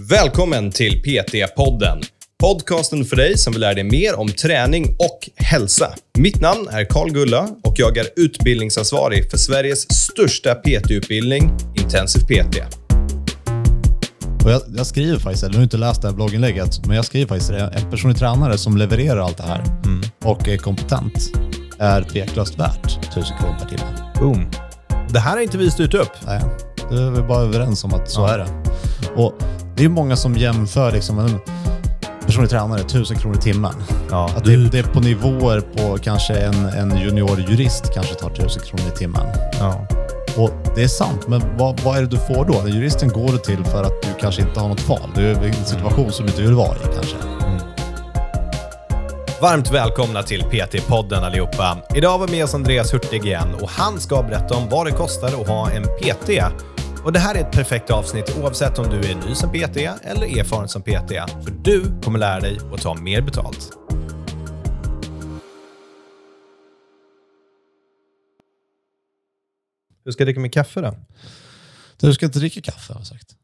[0.00, 2.02] Välkommen till PT-podden.
[2.40, 5.94] Podcasten för dig som vill lära dig mer om träning och hälsa.
[6.18, 11.50] Mitt namn är Karl Gulla och jag är utbildningsansvarig för Sveriges största PT-utbildning,
[11.82, 12.56] Intensiv PT.
[14.44, 17.04] Och jag, jag skriver faktiskt, eller nu har inte läst det här blogginlägget, men jag
[17.04, 17.60] skriver faktiskt det.
[17.60, 19.62] En personlig tränare som levererar allt det här
[20.24, 21.30] och är kompetent
[21.78, 24.12] är tveklöst värt 1000 kronor per timme.
[24.20, 24.50] Boom.
[25.12, 26.12] Det här har inte vi styrt upp.
[26.26, 26.40] Nej,
[26.90, 28.34] det är vi bara överens om att så Ja.
[28.34, 28.46] är det.
[29.16, 29.34] Och
[29.76, 31.38] det är många som jämför liksom en
[32.26, 33.74] personlig tränare 1000 kronor i timmen.
[34.10, 38.62] Ja, Att det, det är på nivåer på kanske en, en juniorjurist kanske tar 1000
[38.62, 39.26] kronor i timmen.
[39.60, 39.86] ja.
[40.36, 42.68] Och det är sant, men vad, vad är det du får då?
[42.68, 45.10] Juristen går det till för att du kanske inte har något val.
[45.14, 47.16] Du är i en situation som du inte vill vara i kanske.
[49.40, 51.78] Varmt välkomna till PT-podden allihopa.
[51.94, 54.92] Idag har vi med oss Andreas Hurtig igen och han ska berätta om vad det
[54.92, 56.30] kostar att ha en PT.
[57.06, 60.38] Och det här är ett perfekt avsnitt oavsett om du är ny som PT eller
[60.38, 61.10] erfaren som PT.
[61.44, 63.70] För du kommer lära dig att ta mer betalt.
[70.04, 70.94] Hur ska jag dricka min kaffe då?
[72.00, 73.34] Du ska inte dricka kaffe har jag sagt.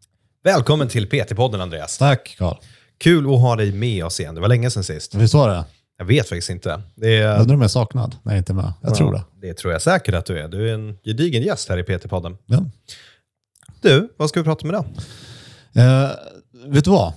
[0.45, 1.99] Välkommen till PT-podden Andreas.
[1.99, 2.57] Tack Karl.
[2.99, 4.35] Kul att ha dig med oss igen.
[4.35, 5.15] Det var länge sedan sist.
[5.15, 5.65] Visst var det?
[5.99, 6.83] Jag vet faktiskt inte.
[6.95, 7.41] Det är...
[7.41, 8.73] Undrar om jag är saknad när jag inte är med.
[8.81, 9.25] Jag tror det.
[9.41, 10.49] Det tror jag säkert att du är.
[10.49, 12.37] Du är en gedigen gäst här i PT-podden.
[12.47, 12.65] Ja.
[13.83, 14.87] Du, vad ska vi prata med idag?
[15.75, 16.11] Eh,
[16.67, 17.13] vet du vad?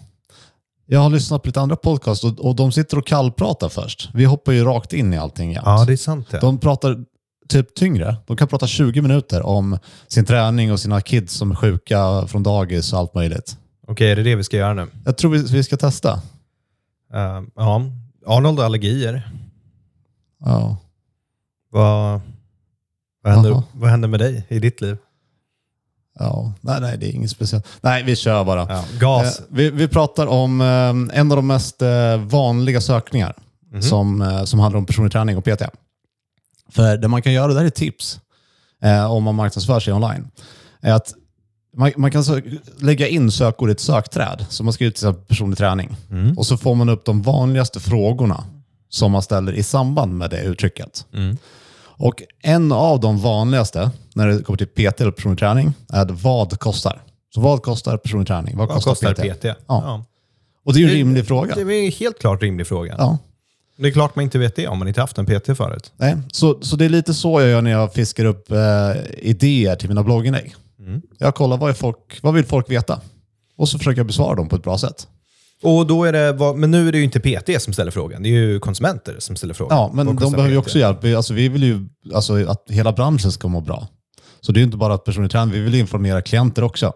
[0.85, 4.09] Jag har lyssnat på lite andra podcast och, och de sitter och kallpratar först.
[4.13, 5.65] Vi hoppar ju rakt in i allting jämt.
[5.65, 6.39] Ja, det är sant det.
[6.39, 7.05] De pratar
[7.47, 8.15] typ tyngre.
[8.27, 12.43] De kan prata 20 minuter om sin träning och sina kids som är sjuka från
[12.43, 13.57] dagis och allt möjligt.
[13.87, 14.87] Okej, är det det vi ska göra nu?
[15.05, 16.13] Jag tror vi, vi ska testa.
[17.13, 17.81] Uh, ja,
[18.25, 19.31] Arnold har allergier.
[20.39, 20.77] Ja.
[21.69, 22.21] Vad,
[23.23, 24.97] vad, händer, vad händer med dig i ditt liv?
[26.19, 27.67] Ja, nej, nej, det är inget speciellt.
[27.81, 28.65] Nej, vi kör bara.
[28.69, 29.39] Ja, gas.
[29.39, 33.35] Eh, vi, vi pratar om eh, en av de mest eh, vanliga sökningar
[33.81, 35.61] som, eh, som handlar om personlig träning och PT.
[36.69, 38.19] För det man kan göra, det här är tips
[38.83, 40.27] eh, om man marknadsför sig online,
[40.81, 41.13] är att
[41.77, 44.45] man, man kan sö- lägga in sökord i ett sökträd.
[44.49, 45.95] Så man skriver till exempel personlig träning.
[46.37, 48.43] Och så får man upp de vanligaste frågorna
[48.89, 51.05] som man ställer i samband med det uttrycket.
[51.13, 51.37] Mm.
[51.97, 56.59] Och en av de vanligaste när det kommer till PT eller personlig träning är vad
[56.59, 57.01] kostar.
[57.35, 58.57] Så vad kostar personlig träning?
[58.57, 59.45] Vad Vad kostar, kostar PT?
[59.67, 60.05] Ja.
[60.65, 61.55] Och det är ju en rimlig fråga.
[61.55, 62.95] Det är en helt klart rimlig fråga.
[62.97, 63.17] Ja.
[63.77, 65.91] Det är klart man inte vet det om man inte haft en PT förut.
[65.97, 66.17] Nej.
[66.31, 68.57] Så, så det är lite så jag gör när jag fiskar upp eh,
[69.17, 70.55] idéer till mina blogginlägg.
[71.17, 73.01] Jag kollar vad, folk, vad vill folk veta?
[73.57, 75.07] Och så försöker jag besvara dem på ett bra sätt.
[75.63, 78.29] Och då är det, men nu är det ju inte PT som ställer frågan, det
[78.29, 79.77] är ju konsumenter som ställer frågan.
[79.77, 81.03] Ja, men de behöver ju också hjälp.
[81.03, 83.87] Alltså, vi vill ju alltså, att hela branschen ska må bra.
[84.41, 86.93] Så det är ju inte bara att personlig träning, vi vill informera klienter också.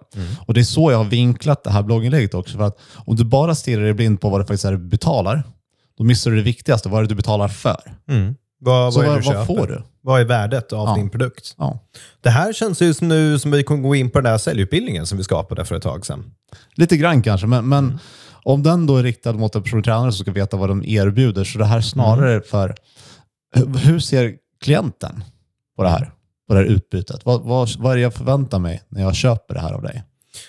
[0.47, 2.57] Och det är så jag har vinklat det här blogginlägget också.
[2.57, 5.43] För att om du bara stirrar dig blind på vad det faktiskt är du betalar,
[5.97, 7.95] då missar du det viktigaste, vad är det du betalar för.
[8.09, 8.35] Mm.
[8.61, 9.83] Vad, vad, vad, vad får du?
[10.01, 10.95] Vad är värdet av Ja.
[10.95, 11.55] din produkt?
[11.57, 11.79] Ja.
[12.21, 15.05] Det här känns ju som nu som vi kommer gå in på den där säljutbildningen
[15.05, 16.31] som vi skapade för ett tag sedan.
[16.75, 17.99] Lite grann kanske, men, men
[18.43, 21.43] om den då är riktad mot en personlig tränare som ska veta vad de erbjuder,
[21.43, 22.75] så det här snarare för
[23.55, 25.23] hur- ser klienten
[25.75, 26.11] på det här?
[26.47, 27.25] På det här utbytet?
[27.25, 30.03] Vad, vad, vad är det jag förväntar mig när jag köper det här av dig?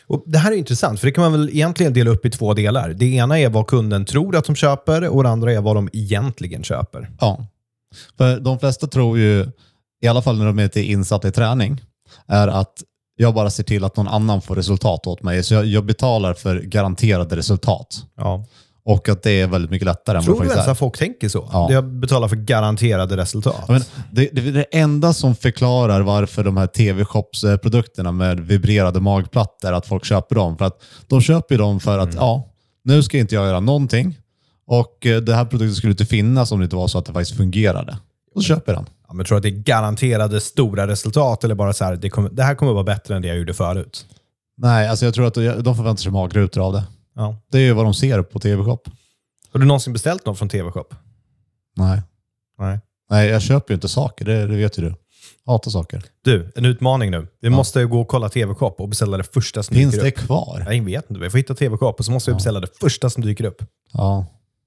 [0.06, 2.54] Och det här är intressant, för det kan man väl egentligen dela upp i två
[2.54, 2.88] delar.
[2.88, 5.88] Det ena är vad kunden tror att de köper och det andra är vad de
[5.92, 7.10] egentligen köper.
[7.20, 7.46] Ja.
[8.18, 9.50] För de flesta tror ju,
[10.02, 11.80] i alla fall när de är lite insatta i träning,
[12.26, 12.82] är att
[13.20, 15.42] jag bara ser till att någon annan får resultat åt mig.
[15.42, 18.04] Så jag, jag betalar för garanterade resultat.
[18.16, 18.44] Ja.
[18.84, 20.72] Och att det är väldigt mycket lättare än Tror vad du det ens faktiskt är.
[20.72, 21.48] att folk tänker så?
[21.52, 21.72] Ja.
[21.72, 23.64] Jag betalar för garanterade resultat.
[23.68, 23.82] Ja, men
[24.12, 29.86] det, det är det enda som förklarar varför de här TV-shopsprodukterna med vibrerade magplattor, att
[29.86, 30.58] folk köper dem.
[30.58, 32.48] För att de köper ju dem för att, ja,
[32.84, 34.18] nu ska inte jag göra någonting.
[34.66, 37.12] Och eh, det här produkten skulle inte finnas om det inte var så att det
[37.12, 37.98] faktiskt fungerade.
[38.34, 38.86] Och så köper jag den.
[39.10, 42.30] Ja, men tror att det är garanterade stora resultat eller bara så här, det, kommer,
[42.30, 44.06] det här kommer vara bättre än det jag gjorde förut?
[44.56, 45.34] Nej, alltså jag tror att
[45.64, 46.84] de förväntar sig magrutor av det.
[47.14, 47.36] Ja.
[47.52, 48.78] Det är ju vad de ser på TV-shop.
[49.52, 50.84] Har du någonsin beställt något från TV-shop?
[51.76, 52.02] Nej.
[52.58, 52.80] Nej.
[53.10, 54.24] Nej, jag köper ju inte saker.
[54.24, 54.94] Det, det vet ju du.
[55.46, 56.02] Hatar saker.
[56.24, 57.26] Du, en utmaning nu.
[57.40, 60.16] Vi måste gå och kolla TV-shop och beställa det första som Finns dyker det upp.
[60.18, 60.66] kvar?
[60.70, 61.20] Jag vet inte.
[61.22, 63.62] Vi får hitta TV-shop och så måste vi beställa det första som dyker upp.
[63.92, 64.26] Ja.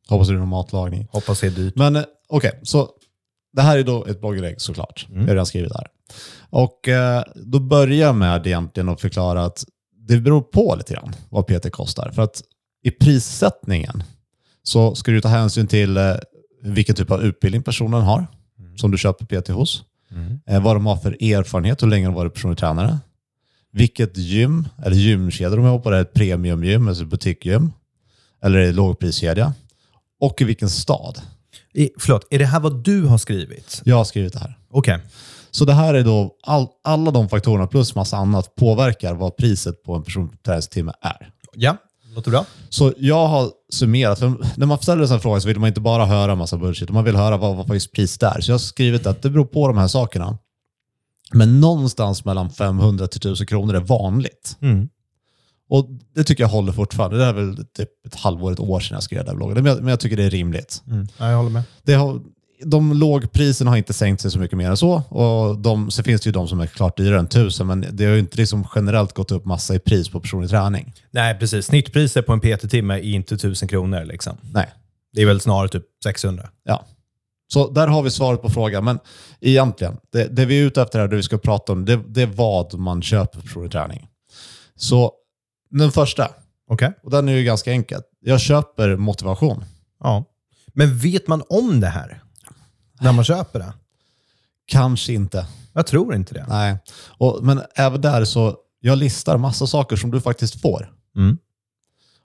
[0.09, 1.07] Hoppas det är någon matlagning.
[1.11, 1.75] Hoppas det är dyrt.
[1.75, 2.89] Men eh, okej, så
[3.53, 5.07] det här är då ett blogginlägg såklart.
[5.13, 5.87] Jag har redan skrivit där.
[6.49, 9.65] Och eh, då börjar jag med egentligen att förklara att
[10.07, 12.11] det beror på lite grann vad PT kostar.
[12.11, 12.41] För att
[12.83, 14.03] i prissättningen
[14.63, 16.13] så ska du ta hänsyn till eh,
[16.63, 18.27] vilken typ av utbildning personen har
[18.77, 19.83] som du köper PT hos.
[20.45, 22.97] Eh, vad de har för erfarenhet, hur länge de varit personlig tränare.
[23.71, 27.71] vilket gym, eller gymkedja de är på, det är ett premiumgym, alltså butikgym,
[28.43, 29.53] eller är det lågpriskedja,
[30.19, 31.21] och i vilken stad.
[31.73, 33.81] I, förlåt, är det här vad du har skrivit?
[33.85, 34.57] Jag har skrivit det här.
[34.71, 34.99] Okej.
[35.51, 39.83] Så det här är då, all, alla de faktorerna plus massa annat påverkar vad priset
[39.83, 41.29] på en personträningstimme är.
[41.53, 41.77] Ja,
[42.15, 42.45] låter bra.
[42.69, 45.81] Så jag har summerat, för när man ställer en sån fråga så vill man inte
[45.81, 48.41] bara höra massa bullshit, man vill höra vad, vad faktiskt priset är.
[48.41, 50.37] Så jag har skrivit att det beror på de här sakerna.
[51.33, 54.57] Men någonstans mellan 500 till 1000 kronor är vanligt.
[54.61, 54.89] Mm.
[55.73, 57.17] Och det tycker jag håller fortfarande.
[57.17, 59.53] Det är väl typ ett halvår, ett år sedan jag skrev den här bloggen.
[59.53, 60.83] Men jag, men jag tycker det är rimligt.
[60.87, 61.07] Mm.
[61.17, 61.63] Ja, jag håller med.
[61.83, 62.21] Det har,
[62.65, 64.93] de lågpriserna har inte sänkt sig så mycket mer än så.
[64.93, 68.05] Och de, så finns det ju de som är klart dyrare än 1000, men det
[68.05, 70.93] har ju inte liksom generellt gått upp massa i pris på personlig träning.
[71.11, 71.65] Nej, precis.
[71.65, 74.05] Snittpriset på en PT-timme är inte 1000 kronor.
[74.05, 74.37] Liksom.
[74.51, 74.69] Nej.
[75.13, 76.49] Det är väl snarare typ 600.
[76.63, 76.85] Ja.
[77.53, 78.83] Så där har vi svaret på frågan.
[78.83, 78.99] Men
[79.41, 82.21] egentligen, det, det vi är ute efter här, det vi ska prata om, det, det
[82.21, 84.07] är vad man köper för personlig träning.
[84.75, 85.11] Så
[85.79, 86.31] den första,
[86.67, 86.93] Okej.
[87.03, 88.01] och den är ju ganska enkel.
[88.21, 89.65] Jag köper motivation.
[89.99, 90.25] Ja.
[90.73, 92.23] Men vet man om det här
[93.01, 93.73] när man köper det?
[94.65, 95.47] Kanske inte.
[95.73, 96.45] Jag tror inte det.
[96.49, 96.77] Nej.
[97.17, 100.91] Och, men även där så, jag listar massa saker som du faktiskt får.
[101.15, 101.37] Mm.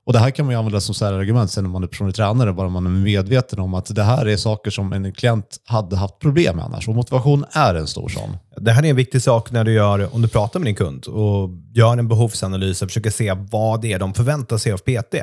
[0.08, 2.52] Och det här kan man ju använda som särargument sen när man är personlig tränare,
[2.52, 6.19] bara man är medveten om att det här är saker som en klient hade haft
[6.19, 6.88] problem med annars.
[6.88, 8.37] Och motivation är en stor sån.
[8.56, 11.06] Det här är en viktig sak när du gör, om du pratar med din kund
[11.06, 15.14] och gör en behovsanalys och försöker se vad det är de förväntar sig av PT.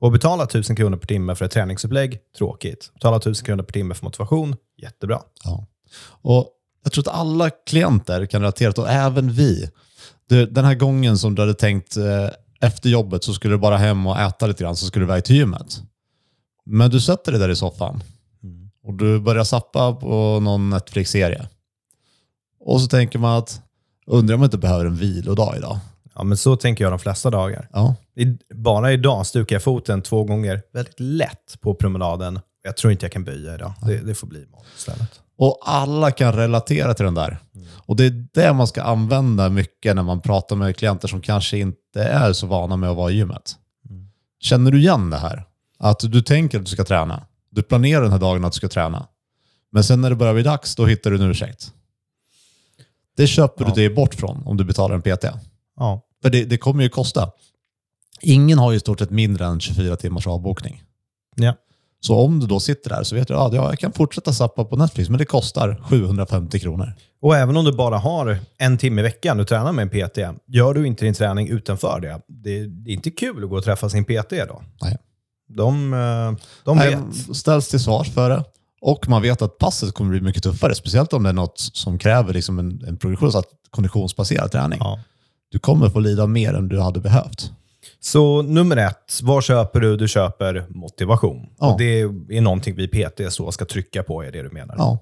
[0.00, 2.90] Och betala 1000 kronor per timme för ett träningsupplägg, tråkigt.
[2.94, 5.20] Betala 1000 kronor per timme för motivation, jättebra.
[5.44, 5.66] Ja.
[6.22, 6.48] Och
[6.84, 9.70] jag tror att alla klienter kan relatera till, och även vi.
[10.28, 12.28] Den här gången som du hade tänkt eh,
[12.62, 15.24] efter jobbet så skulle du bara hem och äta lite grann, så skulle du iväg
[15.24, 15.82] till gymmet.
[16.64, 18.02] Men du sätter dig där i soffan
[18.84, 21.48] och du börjar sappa på någon Netflix-serie.
[22.60, 23.62] Och så tänker man att,
[24.06, 25.78] undrar om jag inte behöver en vilodag idag.
[26.14, 27.68] Ja, men så tänker jag de flesta dagar.
[27.72, 27.94] Ja.
[28.16, 32.40] I, bara idag stukar jag foten två gånger väldigt lätt på promenaden.
[32.62, 33.72] Jag tror inte jag kan böja idag.
[33.86, 35.20] Det, det får bli imorgon istället.
[35.42, 37.38] Och alla kan relatera till den där.
[37.76, 41.58] Och det är det man ska använda mycket när man pratar med klienter som kanske
[41.58, 43.56] inte är så vana med att vara i gymmet.
[44.40, 45.44] Känner du igen det här?
[45.78, 47.26] Att du tänker att du ska träna.
[47.50, 49.06] Du planerar den här dagen att du ska träna.
[49.72, 51.72] Men sen när det börjar bli dags, då hittar du en ursäkt.
[53.16, 55.24] Det köper du dig bort från om du betalar en PT.
[55.76, 56.02] Ja.
[56.22, 57.30] För det, det kommer ju kosta.
[58.20, 60.82] Ingen har ju i stort sett mindre än 24 timmars avbokning.
[61.36, 61.54] Ja.
[62.06, 64.64] Så om du då sitter där så vet du att ja, jag kan fortsätta sappa
[64.64, 66.92] på Netflix, men det kostar 750 kronor.
[67.22, 70.18] Och även om du bara har en timme i veckan du tränar med en PT,
[70.46, 73.64] gör du inte din träning utanför det, det, det är inte kul att gå och
[73.64, 74.62] träffa sin PT då.
[74.82, 74.98] Nej.
[75.48, 77.36] De, eh, de Nej, vet.
[77.36, 78.44] ställs till svars för det.
[78.80, 81.98] Och man vet att passet kommer bli mycket tuffare, speciellt om det är något som
[81.98, 84.78] kräver liksom en, en progression, så att konditionsbaserad träning.
[84.82, 85.00] Ja.
[85.50, 87.52] Du kommer få lida mer än du hade behövt.
[88.04, 89.96] Så nummer ett, vad köper du?
[89.96, 91.46] Du köper motivation.
[91.58, 91.72] Ja.
[91.72, 94.74] Och det är någonting vi PT så ska trycka på, är det du menar?
[94.78, 94.98] Ja.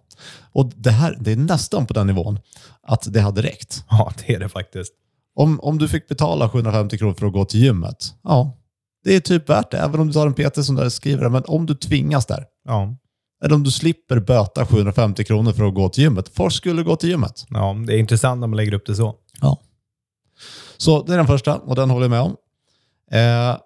[0.52, 2.38] Och det här det är nästan på den nivån
[2.82, 3.84] att det hade räckt.
[3.90, 4.92] Ja, det är det faktiskt.
[5.34, 8.56] Om, om du fick betala 750 kronor för att gå till gymmet, ja,
[9.04, 9.78] det är typ värt det.
[9.78, 11.30] Även om du tar en PT som där skriver det.
[11.30, 12.96] Men om du tvingas där, Ja.
[13.44, 16.28] eller om du slipper böta 750 kronor för att gå till gymmet.
[16.28, 17.46] Folk skulle gå till gymmet.
[17.50, 19.14] ja, det är intressant när man lägger upp det så.
[19.40, 19.58] Ja.
[20.76, 22.36] Så det är den första och den håller jag med om.
[23.12, 23.58] Eh,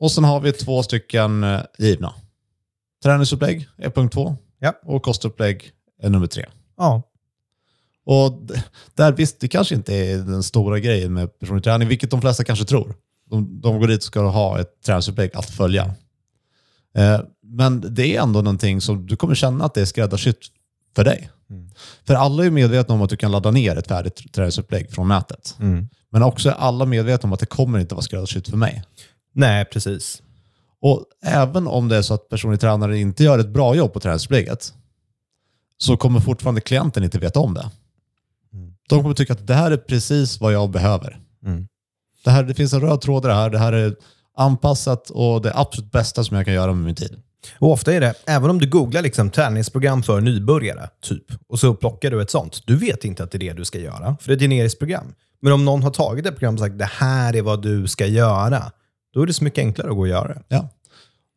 [0.00, 2.14] och sen har vi två stycken eh, givna.
[3.02, 4.72] Träningsupplägg är punkt två Ja.
[4.82, 5.70] och kostupplägg
[6.02, 6.46] är nummer tre.
[6.76, 7.02] Ja.
[8.04, 8.40] Och
[8.94, 12.44] där visst, det kanske inte är den stora grejen med personlig träning, vilket de flesta
[12.44, 12.94] kanske tror.
[13.30, 15.94] De, de går dit och ska ha ett träningsupplägg att följa.
[16.94, 20.38] Eh, men det är ändå någonting som du kommer känna att det är skräddarsytt
[20.96, 21.30] för dig.
[22.06, 25.56] För alla är medvetna om att du kan ladda ner ett färdigt träningsupplägg från nätet.
[25.60, 25.88] Mm.
[26.10, 28.84] Men också är alla medvetna om att det kommer inte vara skräddarsytt för mig.
[29.34, 30.22] Nej, precis.
[30.80, 34.00] Och även om det är så att personlig tränare inte gör ett bra jobb på
[34.00, 34.74] träningsupplägget
[35.78, 37.70] så kommer fortfarande klienten inte veta om det.
[38.88, 41.20] De kommer tycka att det här är precis vad jag behöver.
[41.44, 41.68] Mm.
[42.24, 43.50] Det, här, det finns en röd tråd i det här.
[43.50, 43.96] Det här är
[44.36, 47.22] anpassat och det absolut bästa som jag kan göra med min tid.
[47.58, 51.74] Och ofta är det, även om du googlar liksom träningsprogram för nybörjare, typ, och så
[51.74, 52.62] plockar du ett sånt.
[52.66, 54.78] Du vet inte att det är det du ska göra, för det är ett generiskt
[54.78, 55.14] program.
[55.40, 58.06] Men om någon har tagit ett program och sagt det här är vad du ska
[58.06, 58.72] göra,
[59.14, 60.42] då är det så mycket enklare att gå och göra det.
[60.48, 60.68] Ja.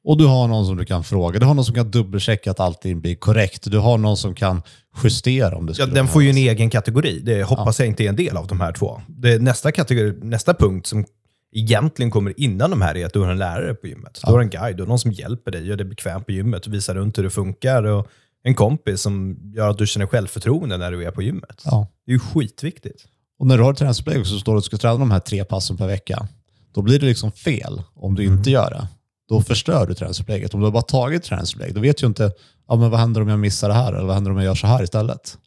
[0.04, 1.40] Och du har någon som du kan fråga.
[1.40, 3.72] Du har någon som kan dubbelchecka att allting blir korrekt.
[3.72, 4.62] Du har någon som kan
[5.04, 7.20] justera om det Ja, skulle den får ju en egen kategori.
[7.20, 9.02] Det hoppas jag inte är en del av de här två.
[9.08, 11.06] Det, nästa, kategori, nästa punkt som
[11.52, 14.22] egentligen kommer innan de här är att du har en lärare på gymmet.
[14.26, 16.74] Du har en guide, har någon som hjälper dig, gör dig bekväm på gymmet och
[16.74, 17.84] visar runt hur det funkar.
[17.84, 18.08] Och
[18.44, 21.62] en kompis som gör att du känner självförtroende när du är på gymmet.
[21.66, 21.88] Ja.
[22.06, 23.06] Det är ju skitviktigt.
[23.40, 25.46] Och när du har träningsupplägg så står det att du ska träna de här tre
[25.46, 26.28] passen per vecka.
[26.74, 28.88] Då blir det liksom fel om du inte gör det.
[29.30, 30.54] Då förstör du träningsupplägget.
[30.54, 32.32] Om du har bara tagit träningsupplägg, då vet du inte
[32.68, 34.56] ja, men vad händer om jag missar det här eller vad händer om jag gör
[34.56, 35.38] så här istället.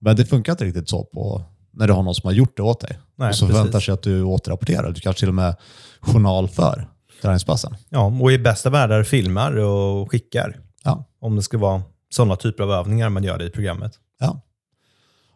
[0.00, 1.44] Men det funkar inte riktigt så på
[1.80, 2.98] när du har någon som har gjort det åt dig.
[3.16, 3.56] Nej, och så precis.
[3.56, 4.90] förväntar sig att du återrapporterar.
[4.90, 5.56] Du kanske till och med
[6.00, 6.88] journal för
[7.22, 7.76] träningspassen.
[7.88, 10.56] Ja, och i bästa världar filmar och skickar.
[10.84, 11.04] Ja.
[11.20, 13.92] Om det ska vara sådana typer av övningar man gör i programmet.
[14.18, 14.40] Ja.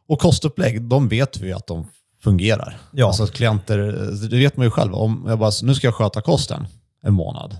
[0.08, 1.86] Och kostupplägg, de vet vi att de
[2.22, 2.78] fungerar.
[2.92, 3.06] Ja.
[3.06, 3.78] Alltså klienter,
[4.30, 4.94] det vet man ju själv.
[4.94, 6.66] Om jag bara, nu ska jag sköta kosten
[7.02, 7.56] en månad,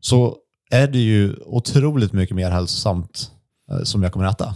[0.00, 0.36] så
[0.70, 3.30] är det ju otroligt mycket mer hälsosamt
[3.70, 4.54] eh, som jag kommer äta.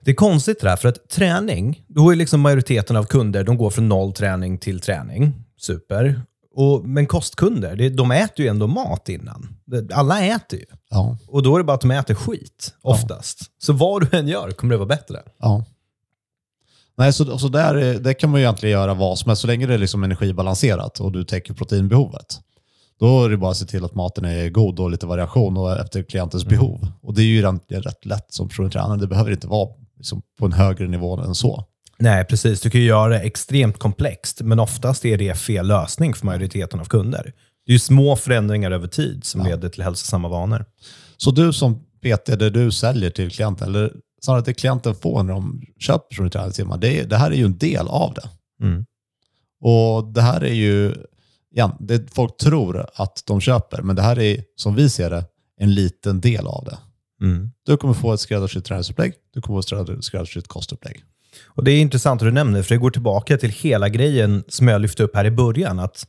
[0.00, 3.56] Det är konstigt det där, för att träning, då är liksom majoriteten av kunder, de
[3.56, 5.44] går från noll träning till träning.
[5.60, 6.20] Super.
[6.54, 9.56] Och, men kostkunder, det, de äter ju ändå mat innan.
[9.94, 10.64] Alla äter ju.
[10.90, 13.38] Ja, Och då är det bara att de äter skit, oftast.
[13.58, 15.22] Så vad du än gör kommer det vara bättre.
[15.40, 15.64] ja.
[16.98, 19.46] Nej, så, så där, är- där kan man ju egentligen göra vad som helst, så
[19.46, 22.40] länge det är liksom energibalanserat och du täcker proteinbehovet.
[23.00, 25.80] Då är det bara att se till att maten är god och lite variation och
[25.80, 26.88] efter klientens behov.
[27.02, 28.98] Och det är ju rätt lätt som personlig tränare.
[28.98, 31.64] Det behöver inte vara liksom på en högre nivå än så.
[31.98, 32.60] Nej, precis.
[32.60, 36.80] Du kan ju göra det extremt komplext, men oftast är det fel lösning för majoriteten
[36.80, 37.32] av kunder.
[37.66, 40.64] Det är ju små förändringar över tid som leder till hälsosamma vanor.
[41.16, 45.32] Så du som PT, det du säljer till klienten, eller snarare det klienten får när
[45.32, 48.28] de köper personlig träningstimmar, det, det här är ju en del av det.
[48.66, 48.84] Mm.
[49.60, 50.94] Och det här är ju,
[51.56, 55.24] igen, det folk tror att de köper, men det här är, som vi ser det,
[55.60, 56.78] en liten del av det.
[57.24, 57.50] Mm.
[57.66, 61.04] Du kommer få ett skräddarsytt träningsupplägg, du kommer få ett skräddarsytt kostupplägg.
[61.44, 64.68] Och Det är intressant att du nämner, för det går tillbaka till hela grejen som
[64.68, 65.78] jag lyfte upp här i början.
[65.78, 66.06] Att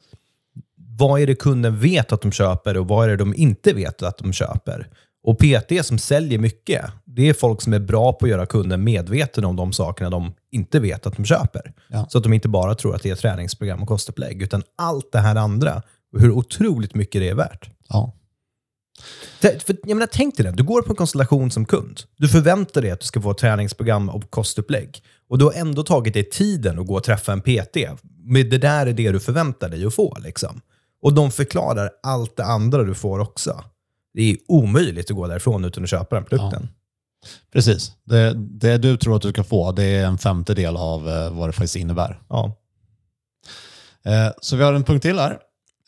[0.76, 4.04] vad är det kunden vet att de köper och vad är det de inte vet
[4.04, 4.88] att de köper?
[5.28, 8.84] Och PT som säljer mycket, det är folk som är bra på att göra kunden
[8.84, 11.74] medveten om de sakerna de inte vet att de köper.
[11.88, 12.08] Ja.
[12.10, 15.20] Så att de inte bara tror att det är träningsprogram och kostupplägg, utan allt det
[15.20, 15.82] här andra.
[16.14, 17.70] Och hur otroligt mycket det är värt.
[17.90, 18.14] Ja.
[19.42, 22.02] För, jag menar, tänk dig det, du går på en konstellation som kund.
[22.18, 25.04] Du förväntar dig att du ska få ett träningsprogram och kostupplägg.
[25.30, 27.78] Och du har ändå tagit dig tiden att gå och träffa en PT.
[28.24, 30.18] Men det där är det du förväntar dig att få.
[30.20, 30.62] Liksom.
[31.02, 33.64] Och de förklarar allt det andra du får också.
[34.18, 36.70] Det är omöjligt att gå därifrån utan att köpa den produkten.
[37.54, 37.92] Precis.
[38.04, 41.50] Det, det du tror att du ska få, det är en femtedel av eh, vad
[41.50, 42.22] det faktiskt innebär.
[42.30, 42.58] Ja.
[44.06, 45.38] Eh, så vi har en punkt till här.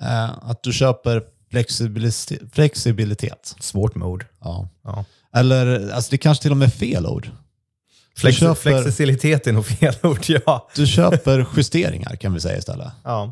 [0.01, 2.41] Eh, att du köper flexibilitet.
[2.53, 3.55] flexibilitet.
[3.59, 4.25] Svårt med ord.
[4.41, 4.69] Ja.
[4.83, 5.05] Ja.
[5.35, 7.29] Eller, alltså det kanske till och med är fel ord.
[8.17, 10.69] Flex köper- Flexibilitet är nog fel ord, ja.
[10.75, 12.87] Du köper justeringar kan vi säga istället.
[13.03, 13.31] ja.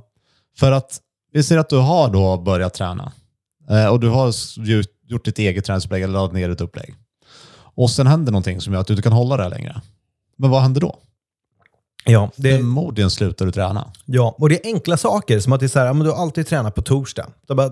[0.60, 1.00] För att
[1.34, 3.12] vi ser att du har då börjat träna
[3.91, 4.33] och du har
[5.07, 6.95] gjort, ditt eget träningsupplägg eller laddat ner ett upplägg.
[7.75, 9.81] Och sen händer någonting som gör att du inte kan hålla det längre.
[10.38, 11.00] Men vad händer då?
[12.05, 13.91] Ja, det, Förmodligen slutar du träna.
[14.05, 16.47] Ja, och det är enkla saker som att det är så här, du har alltid
[16.47, 17.27] tränat på torsdag.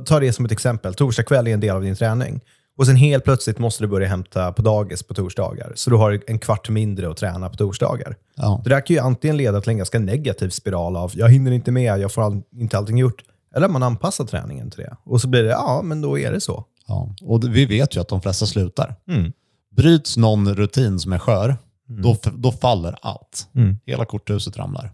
[0.05, 0.93] Ta det som ett exempel.
[0.93, 2.41] Torsdag kväll är en del av din träning.
[2.77, 5.71] Och sen helt plötsligt måste du börja hämta på dagis på torsdagar.
[5.75, 8.15] Så du har en kvart mindre att träna på torsdagar.
[8.35, 8.61] Ja.
[8.63, 11.71] Det där kan ju antingen leda till en ganska negativ spiral av jag hinner inte
[11.71, 13.23] med, jag får all, inte allting gjort.
[13.55, 14.97] Eller man anpassar träningen till det.
[15.03, 16.65] Och så blir det, ja, men då är det så.
[16.87, 17.15] Ja.
[17.21, 18.95] Och vi vet ju att de flesta slutar.
[19.07, 19.33] Mm.
[19.75, 21.57] Bryts någon rutin som är skör,
[21.87, 23.47] då, f- då faller allt.
[23.55, 23.77] Mm.
[23.85, 24.91] Hela korthuset ramlar.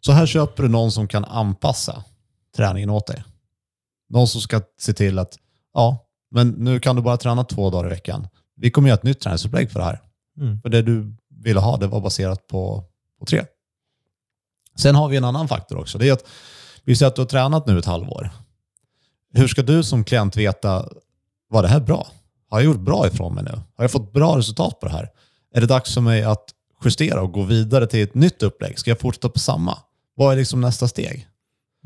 [0.00, 2.04] Så här köper du någon som kan anpassa
[2.56, 3.24] träningen åt dig.
[4.08, 5.38] Någon som ska se till att,
[5.74, 8.28] ja, men nu kan du bara träna två dagar i veckan.
[8.56, 10.00] Vi kommer göra ett nytt träningsupplägg för det här.
[10.40, 10.60] Mm.
[10.60, 12.84] För det du ville ha, det var baserat på,
[13.18, 13.44] på tre.
[14.76, 15.98] Sen har vi en annan faktor också.
[15.98, 16.24] Det är att
[16.84, 18.30] vi säger att du har tränat nu ett halvår.
[19.32, 20.88] Hur ska du som klient veta,
[21.50, 22.06] var det här bra?
[22.50, 23.50] Har jag gjort bra ifrån mig nu?
[23.50, 25.08] Har jag fått bra resultat på det här?
[25.54, 26.44] Är det dags för mig att
[26.84, 28.78] justera och gå vidare till ett nytt upplägg?
[28.78, 29.78] Ska jag fortsätta på samma?
[30.14, 31.28] Vad är liksom nästa steg?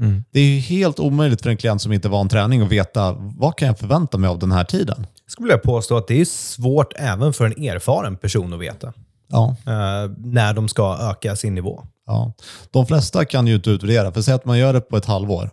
[0.00, 0.24] Mm.
[0.30, 3.56] Det är helt omöjligt för en klient som inte är van träning att veta vad
[3.56, 5.06] kan jag förvänta mig av den här tiden?
[5.24, 8.92] Jag skulle vilja påstå att det är svårt även för en erfaren person att veta
[9.28, 11.84] Ja, eh, när de ska öka sin nivå.
[12.08, 12.32] Ja.
[12.70, 15.50] De flesta kan ju inte utvärdera, för säg att man gör det på ett halvår.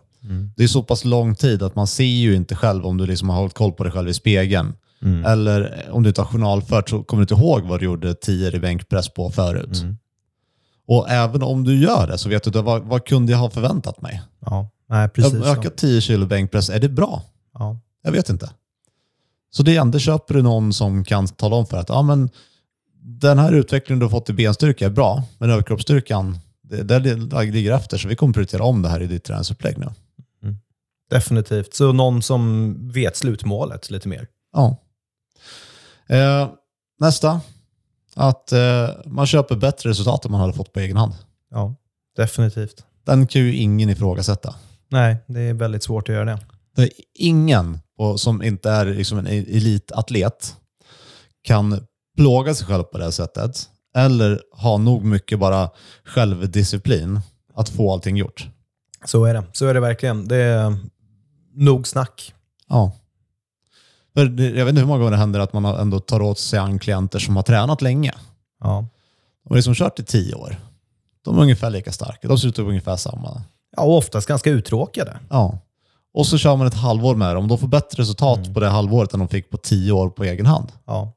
[0.56, 3.28] Det är så pass lång tid att man ser ju inte själv om du liksom
[3.28, 4.74] har hållit koll på dig själv i spegeln.
[5.26, 8.56] Eller om du inte har journalfört så kommer du inte ihåg vad du gjorde 10
[8.56, 9.84] i bänkpress på förut.
[10.88, 14.02] Och även om du gör det så vet du vad, vad kunde jag ha förväntat
[14.02, 14.22] mig?
[14.40, 15.44] Ja, nej, precis.
[15.44, 17.22] Ökat 10 kilo bänkpress, är det bra?
[17.58, 17.78] Ja.
[18.02, 18.50] Jag vet inte.
[19.50, 22.30] Så det är ändå köper du någon som kan tala om för att ja, men
[23.02, 27.72] den här utvecklingen du har fått i benstyrka är bra, men överkroppsstyrkan, det, där ligger
[27.72, 27.98] efter.
[27.98, 29.86] Så vi kommer prioritera om det här i ditt träningsupplägg nu.
[31.10, 31.74] Definitivt.
[31.74, 34.26] Så någon som vet slutmålet lite mer.
[34.52, 34.76] Ja.
[36.06, 36.48] Eh,
[37.00, 37.40] nästa.
[38.14, 41.12] Att eh, man köper bättre resultat än man hade fått på egen hand.
[41.50, 41.74] Ja,
[42.16, 42.84] definitivt.
[43.04, 44.54] Den kan ju ingen ifrågasätta.
[44.88, 46.38] Nej, det är väldigt svårt att göra det.
[46.76, 50.56] Det är ingen och, som inte är liksom en elitatlet
[51.42, 55.70] kan plåga sig själv på det här sättet eller ha nog mycket bara
[56.04, 57.20] självdisciplin
[57.54, 58.48] att få allting gjort.
[59.04, 59.44] Så är det.
[59.52, 60.28] Så är det verkligen.
[60.28, 60.76] Det är
[61.54, 62.34] nog snack.
[62.68, 62.92] Ja.
[64.12, 66.78] Jag vet inte hur många gånger det händer att man ändå tar åt sig an
[66.78, 68.12] klienter som har tränat länge.
[68.60, 68.86] Ja.
[69.44, 70.56] De har liksom kört i tio år.
[71.24, 72.28] De är ungefär lika starka.
[72.28, 73.42] De ser ut ungefär samma.
[73.76, 75.18] ja, och oftast ganska uttråkade.
[75.30, 75.58] Ja.
[76.14, 77.48] Och så kör man ett halvår med dem.
[77.48, 80.46] De får bättre resultat på det halvåret än de fick på tio år på egen
[80.46, 80.72] hand.
[80.86, 81.12] Ja.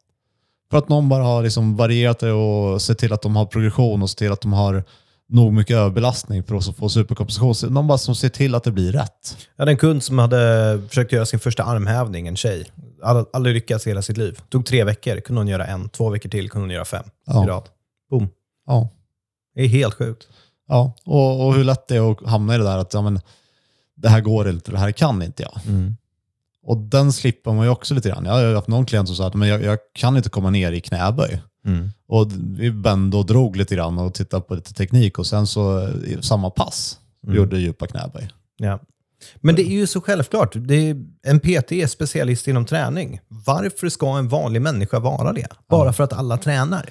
[0.71, 4.01] För att någon bara har liksom varierat det och sett till att de har progression
[4.01, 4.83] och sett till att de har
[5.29, 7.73] nog mycket överbelastning för att få superkompensation.
[7.73, 9.37] Någon bara som ser till att det blir rätt.
[9.55, 12.65] Jag hade en kund som hade försökt göra sin första armhävning, en tjej.
[13.33, 14.39] Aldrig lyckats hela sitt liv.
[14.49, 15.89] Tog tre veckor, kunde hon göra en.
[15.89, 17.43] Två veckor till kunde hon göra fem Ja.
[17.43, 17.63] i rad.
[18.09, 18.29] Boom.
[18.67, 18.89] Ja.
[19.55, 20.27] Det är helt sjukt.
[20.67, 23.19] Ja, och, och hur lätt det är att hamna i det där att ja, men,
[23.95, 25.61] det här går inte, det här kan inte jag.
[26.63, 28.25] Och den slipper man ju också lite grann.
[28.25, 30.71] Jag har haft någon klient som sa att men jag, jag kan inte komma ner
[30.71, 31.41] i knäböj.
[32.07, 35.89] Och vi bände och drog lite grann och tittade på lite teknik och sen så
[36.21, 38.29] samma pass gjorde djupa knäböj.
[38.57, 38.79] Ja.
[39.35, 40.53] Men det är ju så självklart.
[40.55, 43.19] Det är, en PT är specialist inom träning.
[43.27, 45.47] Varför ska en vanlig människa vara det?
[45.69, 46.89] Bara för att alla tränar.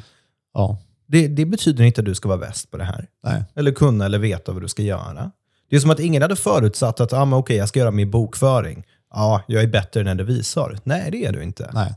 [0.55, 3.07] Ja, Det, det betyder inte att du ska vara bäst på det här.
[3.25, 3.45] nej.
[3.55, 5.31] Eller kunna eller veta vad du ska göra.
[5.71, 8.11] Det är som att ingen hade förutsatt att ah, men okej, jag ska göra min
[8.11, 8.85] bokföring.
[9.11, 10.79] Ja, jag är bättre än en revisor.
[10.85, 11.71] Nej, det är du inte.
[11.75, 11.95] Nej.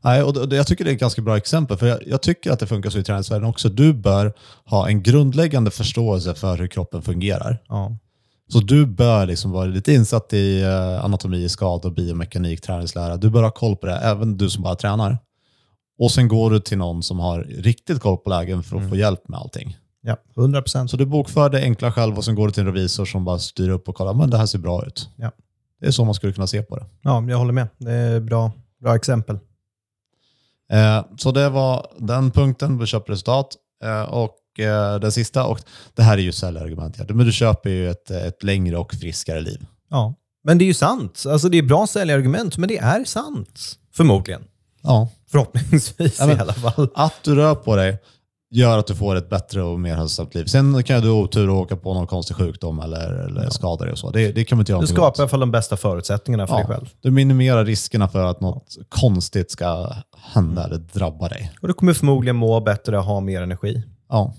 [0.00, 2.50] Nej, och det, jag tycker det är ett ganska bra exempel, för jag, jag tycker
[2.50, 3.68] att det funkar så i träningsvärlden också.
[3.68, 4.32] Du bör
[4.64, 7.62] ha en grundläggande förståelse för hur kroppen fungerar.
[7.68, 7.96] Ja.
[8.48, 13.16] Så du bör liksom vara lite insatt i eh, anatomi, skada, biomekanik, träningslära.
[13.16, 15.18] Du bör ha koll på det, även du som bara tränar.
[15.98, 18.96] Och sen går du till någon som har riktigt koll på lägen för att få
[18.96, 19.76] hjälp med allting.
[20.02, 20.90] ja, 100 procent.
[20.90, 23.38] Så du bokför det enkla själv och sen går du till en revisor som bara
[23.38, 25.08] styr upp och kollar, men det här ser bra ut.
[25.16, 25.30] Ja.
[25.84, 26.84] Det är så man skulle kunna se på det.
[27.02, 27.68] Ja, jag håller med.
[27.78, 29.38] Det är bra, bra exempel.
[30.72, 33.56] Eh, så det var den punkten, vi köper resultat.
[33.84, 35.60] Eh, och eh, den sista, och
[35.94, 37.04] det här är ju säljargument, ja.
[37.08, 39.66] men du köper ju ett, ett längre och friskare liv.
[39.90, 40.14] Ja.
[40.44, 41.24] Men det är ju sant.
[41.28, 43.78] Alltså, det är bra säljargument, men det är sant.
[43.94, 44.44] Förmodligen.
[44.82, 45.08] Ja.
[45.30, 46.88] Förhoppningsvis Ja, men- i alla fall.
[46.94, 47.98] Att du rör på dig
[48.54, 50.44] gör att du får ett bättre och mer hälsosamt liv.
[50.44, 53.92] Sen kan du ha otur och åka på någon konstig sjukdom eller, eller skada dig
[53.92, 54.10] och så.
[54.10, 56.54] Det, det kan man inte göra Du skapar i alla fall de bästa förutsättningarna för
[56.54, 56.88] dig Ja, själv.
[57.00, 61.52] du minimerar riskerna för att något konstigt ska hända eller drabba dig.
[61.60, 63.82] Och du kommer förmodligen må bättre och ha mer energi.
[64.08, 64.34] Ja,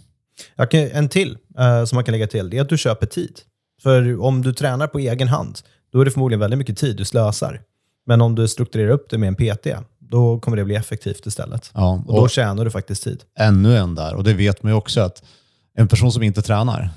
[0.69, 3.39] kan, en till eh, som man kan lägga till, det är att du köper tid.
[3.83, 5.59] För om du tränar på egen hand,
[5.93, 7.61] då är det förmodligen väldigt mycket tid du slösar.
[8.05, 9.67] Men om du strukturerar upp det med en PT,
[10.09, 11.71] då kommer det bli effektivt istället.
[11.73, 12.03] ja.
[12.07, 13.23] Och då Och tjänar du faktiskt tid.
[13.39, 15.23] ännu en där, och det vet man ju också att
[15.77, 16.89] en person som inte tränar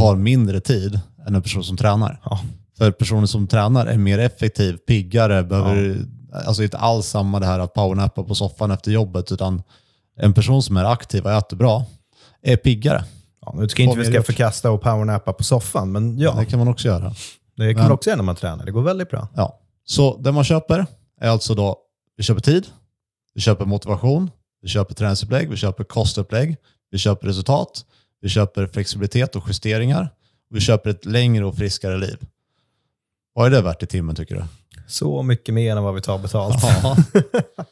[0.00, 2.20] har mindre tid än en person som tränar.
[2.24, 2.40] Ja.
[2.78, 5.98] För personen som tränar är mer effektiv, piggare, behöver
[6.46, 9.62] alltså inte alls samma det här att powernappa på soffan efter jobbet, utan
[10.20, 11.84] en person som är aktiv och äter bra
[12.42, 13.04] är piggare.
[13.40, 16.58] Ja, nu ska inte vi ska förkasta och powernappa på soffan, men ja, Det kan
[16.58, 17.14] man också göra.
[17.56, 18.64] det kan Men- man också göra när man tränar.
[18.64, 19.28] Det går väldigt bra.
[19.34, 19.58] Ja.
[19.84, 20.86] Så det man köper
[21.20, 21.76] är alltså då,
[22.16, 22.66] vi köper tid,
[23.34, 24.30] vi köper motivation,
[24.62, 26.56] vi köper träningsupplägg, vi köper kostupplägg,
[26.90, 27.84] vi köper resultat,
[28.20, 30.10] vi köper flexibilitet och justeringar,
[30.50, 32.26] och vi köper ett längre och friskare liv.
[33.34, 34.44] Vad är det värt i timmen tycker du?
[34.86, 36.56] Så mycket mer än vad vi tar betalt.
[36.62, 36.96] Ja.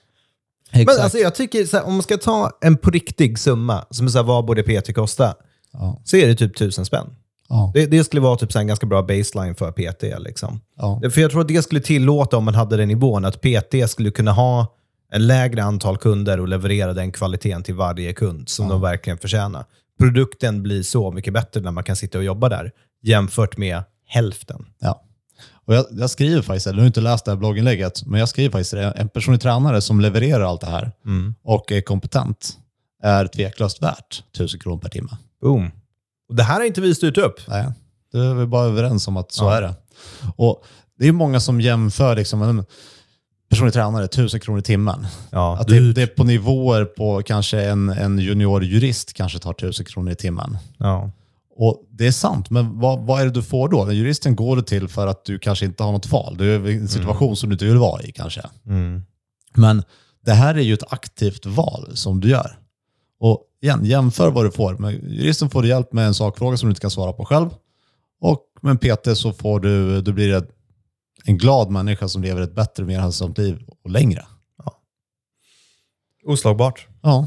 [0.72, 4.10] Men alltså, jag tycker, här, om man ska ta en på riktig summa, som är
[4.10, 5.34] så här, vad borde PT kosta,
[5.72, 6.02] ja.
[6.04, 7.16] så är det typ tusen spänn.
[7.52, 7.70] Ja.
[7.74, 10.02] Det, det skulle vara typ så en ganska bra baseline för PT.
[10.18, 10.60] Liksom.
[10.76, 11.00] Ja.
[11.10, 14.10] För jag tror att det skulle tillåta, om man hade den nivån, att PT skulle
[14.10, 14.76] kunna ha
[15.12, 19.64] en lägre antal kunder och leverera den kvaliteten till varje kund som de verkligen förtjänar.
[19.98, 22.70] Produkten blir så mycket bättre när man kan sitta och jobba där,
[23.02, 24.66] jämfört med hälften.
[24.78, 25.02] Ja.
[25.66, 28.28] Och jag, jag skriver faktiskt, eller nu har inte läst det här blogginlägget, men jag
[28.28, 28.90] skriver faktiskt det.
[28.90, 30.92] En personlig tränare som levererar allt det här
[31.44, 32.58] och är kompetent
[33.02, 35.10] är tveklöst värt 1000 kronor per timme.
[35.40, 35.70] Boom.
[36.32, 37.40] Och det här har inte vi styrt upp.
[37.48, 37.66] Nej,
[38.12, 39.56] det är vi bara överens om att så Ja.
[39.56, 39.74] är det.
[40.36, 40.64] Och
[40.98, 42.64] Det är många som jämför liksom, en
[43.50, 45.06] personlig tränare, 1000 kronor i timmen.
[45.30, 49.50] Ja, Att det, det är på nivåer på kanske en, en junior jurist kanske tar
[49.52, 50.58] 1000 kronor i timmen.
[50.78, 51.10] ja.
[51.56, 53.84] Och Det är sant, men vad, vad är det du får då?
[53.84, 56.36] Den juristen går du till för att du kanske inte har något val.
[56.38, 58.42] Du är i en situation som du inte vill vara i kanske.
[58.66, 59.02] Mm.
[59.54, 59.82] Men
[60.24, 62.58] det här är ju ett aktivt val som du gör.
[63.20, 64.74] Och igen, jämför vad du får.
[64.74, 67.50] Med juristen får du hjälp med en sakfråga som du inte kan svara på själv.
[68.20, 70.48] Och med en PT så får du, du blir ett,
[71.24, 74.24] en glad människa som lever ett bättre, mer hälsosamt liv och längre.
[76.24, 76.86] Oslagbart.
[77.02, 77.26] Ja,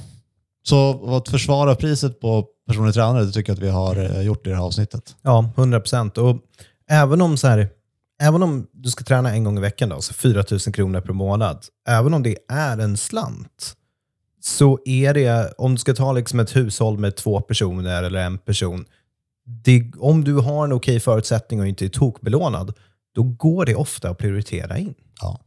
[0.63, 4.47] Så att försvara priset på personlig tränare, det tycker jag att vi har eh, gjort
[4.47, 5.15] i det här avsnittet.
[5.21, 6.17] Ja, 100 procent.
[6.17, 6.37] Och
[6.89, 7.69] även om, så här,
[8.21, 11.13] även om du ska träna en gång i veckan, då, så 4 000 kronor per
[11.13, 13.75] månad, även om det är en slant,
[14.45, 18.37] så är det, om du ska ta liksom ett hushåll med två personer eller en
[18.37, 18.85] person,
[19.45, 22.73] det, om du har en okej förutsättning och inte är tokbelånad,
[23.15, 24.93] då går det ofta att prioritera in.
[25.21, 25.39] Ja.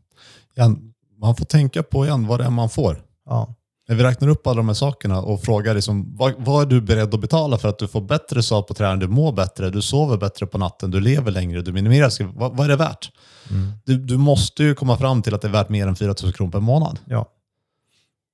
[1.20, 3.02] Man får tänka på igen vad det är man får.
[3.26, 3.54] Ja.
[3.88, 6.80] När vi räknar upp alla de här sakerna och frågar liksom, vad, vad är du
[6.80, 9.82] beredd att betala för att du får bättre svar på träning, du mår bättre, du
[9.82, 13.10] sover bättre på natten, du lever längre, du minimerar vad, vad är det värt?
[13.84, 16.32] Du, du måste ju komma fram till att det är värt mer än 4 000
[16.32, 16.98] kronor per månad.
[17.04, 17.26] Ja.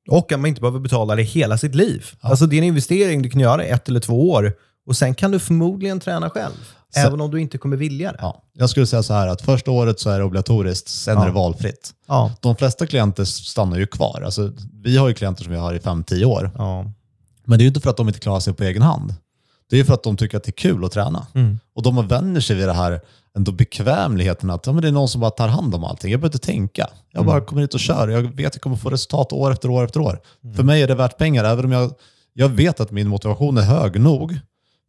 [0.08, 2.06] Och att man inte behöver betala det hela sitt liv.
[2.20, 4.52] Alltså det är en investering du kan göra i ett eller två år
[4.86, 6.52] och sen kan du förmodligen träna själv.
[6.94, 8.18] Så- även om du inte kommer vilja det.
[8.20, 8.42] Ja.
[8.52, 11.32] Jag skulle säga så här att första året så är det obligatoriskt, sen är det
[11.32, 11.90] valfritt.
[12.08, 12.32] Ja.
[12.40, 14.22] De flesta klienter stannar ju kvar.
[14.24, 16.50] Alltså, vi har ju klienter som vi har i 5-10 år.
[16.58, 16.84] Ja.
[17.44, 19.14] Men det är ju inte för att de inte klarar sig på egen hand.
[19.70, 21.26] Det är för att de tycker att det är kul att träna.
[21.34, 21.58] Mm.
[21.74, 23.00] Och de vänjer sig vid det här
[23.36, 26.10] ändå bekvämligheten att ja, men det är någon som bara tar hand om allting.
[26.10, 26.90] Jag behöver inte tänka.
[27.10, 28.08] Jag bara kommer hit och kör.
[28.08, 30.20] Jag vet att jag kommer få resultat år efter år efter år.
[30.56, 31.92] För mig är det värt pengar, även om jag,
[32.32, 34.38] jag vet att min motivation är hög nog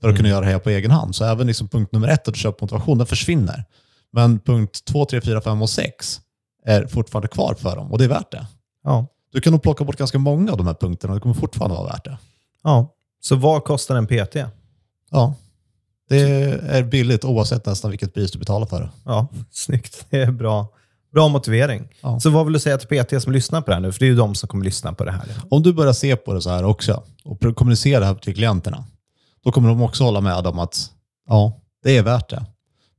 [0.02, 1.16] för att kunna göra det här på egen hand.
[1.16, 3.64] Så även liksom punkt nummer ett, att köper motivation, den försvinner.
[4.14, 6.22] Men punkt två, tre, fyra, fem och sex
[6.66, 8.48] är fortfarande kvar för dem och det är värt det.
[8.84, 9.08] Ja.
[9.32, 11.78] Du kan nog plocka bort ganska många av de här punkterna och det kommer fortfarande
[11.78, 12.18] vara värt det.
[12.64, 12.92] ja.
[13.22, 14.36] Så vad kostar en PT?
[15.12, 15.36] Ja,
[16.10, 16.20] det
[16.70, 18.90] är billigt oavsett nästan vilket pris du betalar för det.
[19.06, 20.06] Ja, snyggt.
[20.10, 20.68] Det är bra.
[21.14, 21.88] Bra motivering.
[22.02, 22.20] Ja.
[22.20, 23.92] Så vad vill du säga till PT som lyssnar på det här nu?
[23.92, 25.24] För det är ju de som kommer lyssna på det här.
[25.50, 28.86] Om du börjar se på det så här också och kommunicera det här till klienterna,
[29.44, 30.92] då kommer de också hålla med om att
[31.28, 32.46] ja, det är värt det.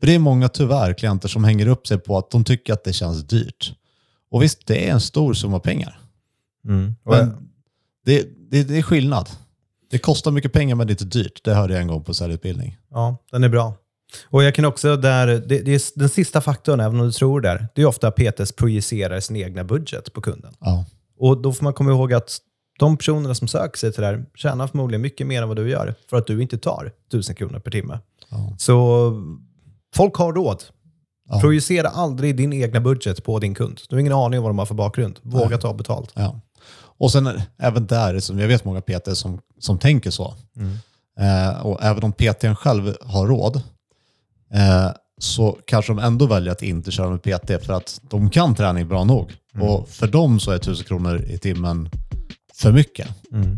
[0.01, 2.85] För det är många tyvärr klienter som hänger upp sig på att de tycker att
[2.85, 3.73] det känns dyrt.
[4.31, 6.01] Och visst, det är en stor summa pengar.
[6.65, 6.95] Mm.
[7.05, 7.51] Men
[8.05, 9.29] det, det, det är skillnad.
[9.97, 11.45] Det kostar mycket pengar men det är inte dyrt.
[11.45, 12.77] Det hörde jag en gång på säljutbildning.
[12.91, 13.75] Ja, den är bra.
[14.25, 17.41] Och jag kan också där, det, det är den sista faktorn, även om du tror
[17.41, 20.55] det, det är ofta PTs projicerar sin egna budget på kunden.
[20.61, 20.85] Ja.
[21.19, 22.39] Och då får man komma ihåg att
[22.79, 25.71] de personerna som söker sig till det här tjänar förmodligen mycket mer än vad du
[25.71, 27.99] gör, för att du inte tar 1000 kronor per timme.
[28.29, 28.57] Ja.
[28.59, 29.13] Så
[29.95, 30.63] folk har råd.
[31.29, 31.41] Ja.
[31.41, 33.81] Projicera aldrig din egna budget på din kund.
[33.89, 35.19] Du har ingen aning om vad de har för bakgrund.
[35.23, 36.13] Våga ta betalt.
[36.15, 36.41] Ja.
[36.99, 40.35] Och sen även där, som jag vet många PT som, som tänker så.
[41.21, 43.57] Eh, och även om PTn själv har råd
[44.55, 48.55] eh, så kanske de ändå väljer att inte köra med PT för att de kan
[48.55, 49.33] träning bra nog.
[49.61, 51.89] Och för dem så är 1000 kronor i timmen
[52.55, 53.09] för mycket.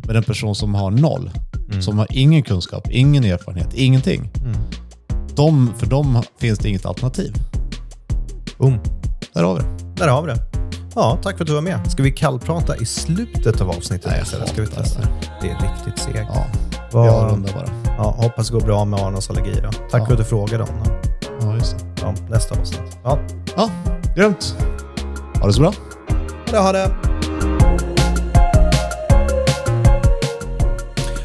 [0.07, 1.31] Men en person som har noll,
[1.81, 4.31] som har ingen kunskap, ingen erfarenhet, ingenting.
[5.37, 7.35] De, för dem finns det inget alternativ.
[8.59, 8.79] Boom.
[9.33, 9.95] Där har vi det.
[9.97, 10.58] Där har vi det.
[10.95, 11.91] Ja, tack för att du var med.
[11.91, 14.07] Ska vi kallprata i slutet av avsnittet?
[14.07, 14.49] Nej, jag istället?
[14.49, 15.01] Ska vi testa?
[15.43, 16.19] det är riktigt segt.
[16.35, 16.45] Ja,
[16.93, 17.69] Vad- jag rundar bara.
[17.99, 19.71] Ja, hoppas det går bra med Arnos allergi då.
[19.91, 20.07] Tack Ja.
[20.07, 20.91] för att du frågade om det.
[21.41, 21.85] Ja, just det.
[22.03, 22.99] Ja, nästa avsnitt.
[23.05, 23.19] Ja,
[23.57, 23.71] Ja,
[24.17, 24.57] grymt.
[25.41, 25.73] Ha det så bra.
[26.51, 26.91] det har det.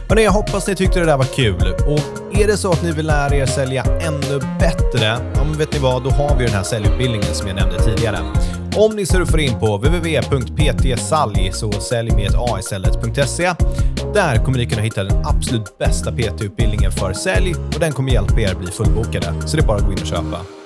[0.10, 1.73] Hörrni, jag hoppas ni tyckte det där var kul.
[1.88, 5.73] Och är det så att ni vill lära er sälja ännu bättre, ja men vet
[5.73, 8.19] ni vad, då har vi den här säljutbildningen som jag nämnde tidigare.
[8.75, 13.53] Om ni surfar in på www.ptsalj, så sälj med ett a istället.se.
[14.13, 18.39] Där kommer ni kunna hitta den absolut bästa PT-utbildningen för sälj och den kommer hjälpa
[18.39, 19.33] er bli fullbokade.
[19.45, 20.62] Så det är bara att gå in och köpa.